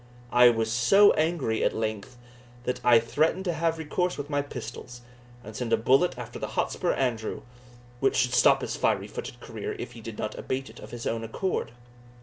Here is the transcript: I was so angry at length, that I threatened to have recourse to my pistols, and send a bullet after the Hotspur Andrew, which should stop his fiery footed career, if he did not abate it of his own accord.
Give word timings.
I 0.31 0.49
was 0.49 0.71
so 0.71 1.13
angry 1.13 1.63
at 1.63 1.75
length, 1.75 2.17
that 2.63 2.81
I 2.83 2.97
threatened 2.99 3.45
to 3.45 3.53
have 3.53 3.77
recourse 3.77 4.15
to 4.15 4.25
my 4.29 4.41
pistols, 4.41 5.01
and 5.43 5.55
send 5.55 5.71
a 5.71 5.77
bullet 5.77 6.17
after 6.17 6.39
the 6.39 6.47
Hotspur 6.57 6.93
Andrew, 6.93 7.43
which 7.99 8.15
should 8.15 8.33
stop 8.33 8.61
his 8.61 8.75
fiery 8.75 9.07
footed 9.07 9.39
career, 9.39 9.73
if 9.77 9.91
he 9.91 10.01
did 10.01 10.17
not 10.17 10.33
abate 10.39 10.71
it 10.71 10.79
of 10.79 10.89
his 10.89 11.05
own 11.05 11.23
accord. 11.23 11.71